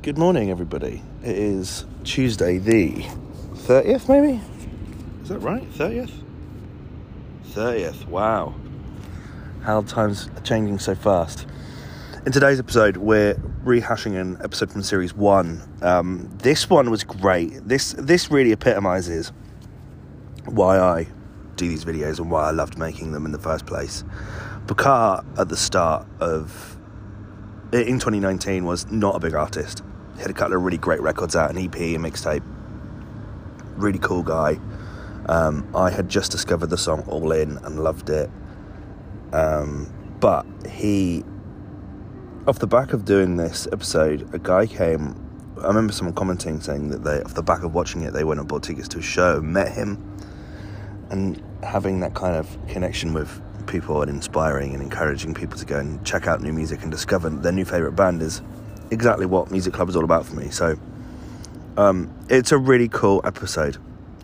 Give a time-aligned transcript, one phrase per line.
[0.00, 1.02] Good morning, everybody.
[1.24, 2.92] It is Tuesday, the
[3.54, 4.40] 30th, maybe?
[5.22, 5.68] Is that right?
[5.72, 6.12] 30th?
[7.48, 8.54] 30th, wow.
[9.62, 11.46] How times are changing so fast.
[12.24, 13.34] In today's episode, we're
[13.64, 15.68] rehashing an episode from series one.
[15.82, 17.66] Um, this one was great.
[17.66, 19.32] This this really epitomizes
[20.44, 21.08] why I
[21.56, 24.04] do these videos and why I loved making them in the first place.
[24.68, 26.76] Bakar at the start of
[27.72, 29.82] in 2019 was not a big artist.
[30.18, 32.42] He had a couple of really great records out, an EP, a mixtape.
[33.76, 34.58] Really cool guy.
[35.28, 38.28] Um, I had just discovered the song All In and loved it.
[39.32, 41.22] Um, but he,
[42.48, 45.14] off the back of doing this episode, a guy came.
[45.62, 48.40] I remember someone commenting saying that they, off the back of watching it, they went
[48.40, 50.16] and bought tickets to a show, met him,
[51.10, 55.78] and having that kind of connection with people and inspiring and encouraging people to go
[55.78, 58.42] and check out new music and discover their new favorite band is
[58.90, 60.50] exactly what Music Club is all about for me.
[60.50, 60.78] So
[61.76, 63.78] um, it's a really cool episode,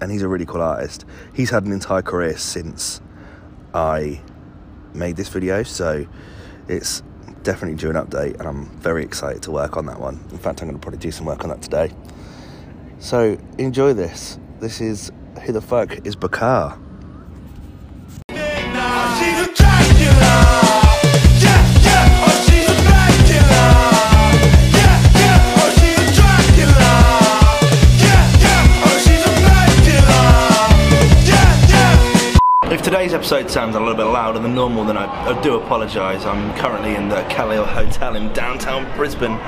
[0.00, 1.04] and he's a really cool artist.
[1.34, 3.00] He's had an entire career since
[3.74, 4.20] I
[4.94, 6.06] made this video, so
[6.68, 7.02] it's
[7.42, 10.24] definitely due an update, and I'm very excited to work on that one.
[10.30, 11.92] In fact, I'm going to probably do some work on that today.
[12.98, 14.38] So enjoy this.
[14.60, 15.10] This is
[15.44, 16.78] Who the Fuck is Bakar?
[32.70, 36.24] If today's episode sounds a little bit louder than normal, then I, I do apologise.
[36.24, 39.32] I'm currently in the Callao Hotel in downtown Brisbane.
[39.32, 39.40] Look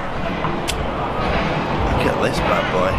[2.04, 2.90] at this bad boy.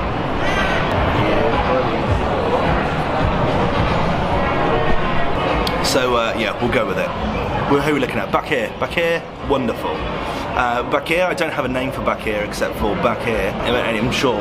[5.84, 7.10] So uh, yeah, we'll go with it.
[7.68, 8.32] Who are we looking at?
[8.32, 9.92] Bakar, back here, wonderful.
[10.54, 14.38] Uh, Bakar, I don't have a name for Bakar except for Bakar, and I'm sure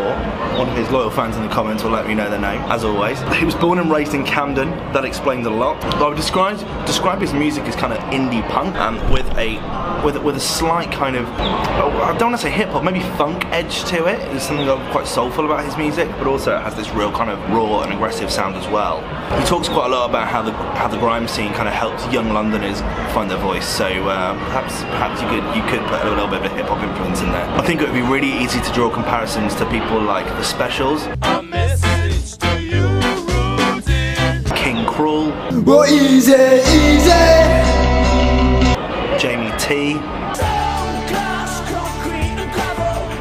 [0.58, 2.84] one of his loyal fans in the comments will let me know their name, as
[2.84, 3.18] always.
[3.38, 4.68] He was born and raised in Camden.
[4.92, 5.82] That explains a lot.
[5.82, 9.56] I would describe describe his music as kind of indie punk, um, with a
[10.04, 13.00] with with a slight kind of oh, I don't want to say hip hop, maybe
[13.16, 14.18] funk edge to it.
[14.18, 17.38] There's something quite soulful about his music, but also it has this real kind of
[17.50, 19.00] raw and aggressive sound as well.
[19.40, 22.06] He talks quite a lot about how the how the grime scene kind of helps
[22.12, 22.82] young Londoners
[23.14, 23.66] find their voice.
[23.66, 26.66] So uh, perhaps perhaps you could you could put a little bit of a hip
[26.66, 27.48] hop influence in there.
[27.50, 31.06] I think it would be really easy to draw comparisons to people like the Specials,
[31.22, 34.54] A message to you, Rudy.
[34.56, 35.32] King Krule,
[35.64, 37.10] Well, easy, easy.
[39.18, 39.92] Jamie T.
[39.94, 40.58] And.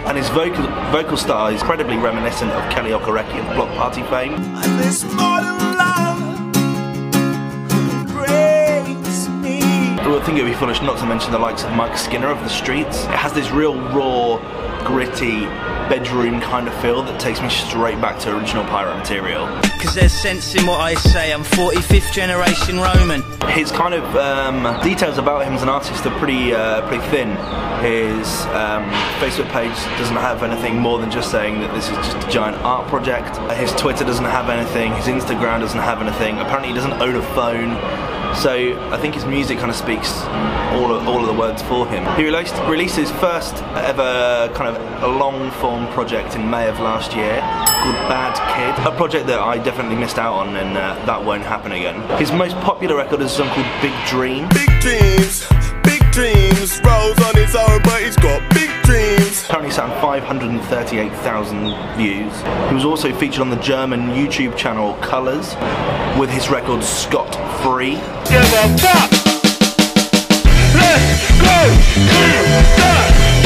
[0.08, 4.34] And his vocal vocal style is incredibly reminiscent of Kele Okereke of Bloc Party fame.
[10.31, 12.47] Think it would be foolish not to mention the likes of Mike Skinner of the
[12.47, 13.03] Streets.
[13.03, 14.38] It has this real raw,
[14.88, 15.42] gritty,
[15.92, 19.46] bedroom kind of feel that takes me straight back to original pirate material.
[19.62, 21.34] Because there's sense in what I say.
[21.34, 23.24] I'm 45th generation Roman.
[23.50, 27.31] His kind of um, details about him as an artist are pretty uh, pretty thin.
[27.84, 28.88] His um,
[29.20, 32.56] Facebook page doesn't have anything more than just saying that this is just a giant
[32.64, 33.36] art project.
[33.59, 34.94] His Twitter doesn't have anything.
[34.94, 36.40] His Instagram doesn't have anything.
[36.40, 38.10] Apparently, he doesn't own a phone.
[38.36, 38.52] So
[38.92, 40.24] I think his music kind of speaks
[40.74, 42.03] all of, all of the words for him.
[42.16, 46.80] He released released his first ever kind of a long form project in May of
[46.80, 50.96] last year called Bad Kid, a project that I definitely missed out on, and uh,
[51.06, 52.02] that won't happen again.
[52.18, 54.47] His most popular record is a song called Big Dream.
[54.50, 55.46] Big dreams,
[55.84, 56.81] big dreams.
[56.84, 59.44] Rolls on his own, but he's got big dreams.
[59.47, 62.41] Currently sat 538,000 views.
[62.70, 65.56] He was also featured on the German YouTube channel Colors
[66.20, 67.91] with his record Scott Free.
[67.91, 69.11] Give a fuck.
[70.73, 72.57] Let's go to the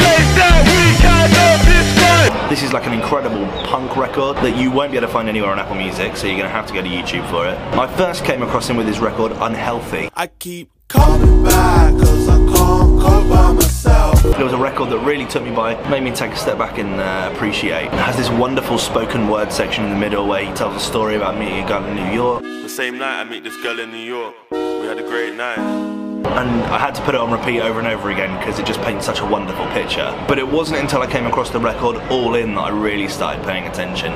[0.00, 2.48] place that we cannot describe.
[2.48, 5.50] This is like an incredible punk record that you won't be able to find anywhere
[5.50, 7.58] on Apple Music, so you're going to have to go to YouTube for it.
[7.76, 10.08] I first came across him with his record Unhealthy.
[10.14, 13.95] I keep coming back, cause I can't go by myself.
[14.24, 16.78] It was a record that really took me by, made me take a step back
[16.78, 17.86] and uh, appreciate.
[17.86, 21.16] It has this wonderful spoken word section in the middle where he tells a story
[21.16, 22.42] about meeting a girl in New York.
[22.42, 24.34] The same night I meet this girl in New York.
[24.50, 25.58] We had a great night.
[25.58, 28.80] and I had to put it on repeat over and over again because it just
[28.82, 30.12] paints such a wonderful picture.
[30.28, 33.44] But it wasn't until I came across the record All In that I really started
[33.44, 34.12] paying attention.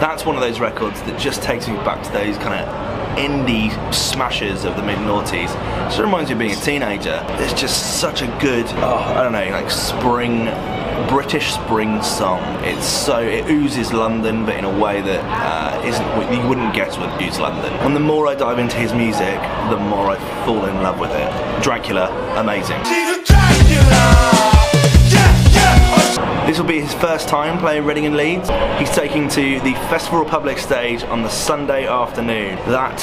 [0.00, 2.85] That's one of those records that just takes me back to those kind of
[3.16, 5.52] indie smashes of the mid noughties.
[5.88, 7.24] Just reminds me of being a teenager.
[7.38, 10.46] It's just such a good, oh, I don't know, like spring
[11.08, 12.40] British spring song.
[12.64, 16.98] It's so it oozes London, but in a way that uh, isn't you wouldn't guess
[16.98, 17.72] would ooze London.
[17.74, 19.38] And the more I dive into his music,
[19.70, 21.62] the more I fall in love with it.
[21.62, 22.80] Dracula, amazing.
[26.46, 28.48] This will be his first time playing Reading and Leeds.
[28.78, 32.54] He's taking to the Festival Republic stage on the Sunday afternoon.
[32.70, 33.00] That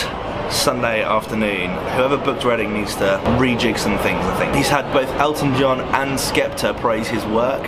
[0.49, 4.55] Sunday afternoon, whoever booked Reading needs to rejig some things, I think.
[4.55, 7.63] He's had both Elton John and Skepta praise his work.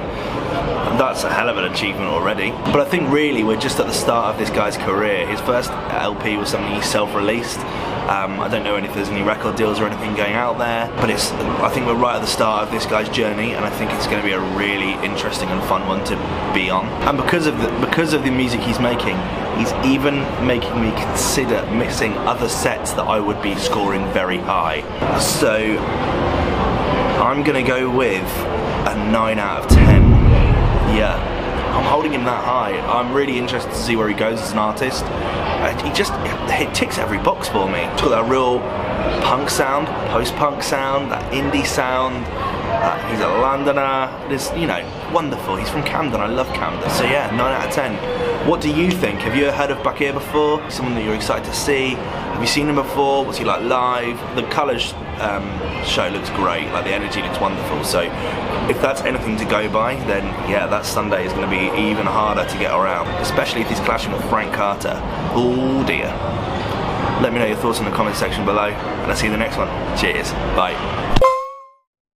[0.98, 2.51] That's a hell of an achievement already.
[2.51, 5.28] But I think really we're just at the start of this guy's career.
[5.28, 7.60] His first LP was something he self-released.
[8.06, 11.10] Um, I don't know if there's any record deals or anything going out there, but
[11.10, 11.31] it's.
[11.31, 14.06] I think we're right at the start of this guy's journey, and I think it's
[14.06, 16.16] going to be a really interesting and fun one to
[16.54, 16.86] be on.
[17.07, 19.18] And because of the, because of the music he's making,
[19.57, 24.81] he's even making me consider mixing other sets that I would be scoring very high.
[25.19, 25.78] So
[27.25, 28.22] I'm gonna go with
[28.88, 30.04] a 9 out of 10.
[30.96, 31.35] Yeah.
[31.75, 32.80] I'm holding him that high.
[32.80, 35.04] I'm really interested to see where he goes as an artist.
[35.04, 36.13] Uh, he just
[36.51, 37.81] he ticks every box for me.
[38.00, 38.60] Got that real
[39.22, 42.25] punk sound, post-punk sound, that indie sound.
[42.25, 44.10] Uh, he's a Londoner.
[44.33, 44.81] It's you know
[45.13, 45.57] wonderful.
[45.57, 46.22] He's from Camden.
[46.22, 46.89] I love Camden.
[46.92, 47.95] So yeah, nine out of ten.
[48.48, 49.19] What do you think?
[49.21, 50.69] Have you heard of Bakar before?
[50.69, 51.95] Someone that you're excited to see?
[52.36, 53.24] Have you seen him before?
[53.24, 54.20] What's he like live?
[54.36, 55.48] The colours um,
[55.86, 56.68] show looks great.
[56.74, 57.82] Like the energy looks wonderful.
[57.86, 58.02] So
[58.70, 62.06] if that's anything to go by, then yeah, that Sunday is going to be even
[62.06, 63.08] harder to get around.
[63.22, 65.00] Especially if he's clashing with Frank Carter.
[65.34, 66.08] Oh dear.
[67.22, 69.40] Let me know your thoughts in the comment section below, and I'll see you in
[69.40, 69.70] the next one.
[69.98, 70.34] Cheers.
[70.58, 71.05] Bye.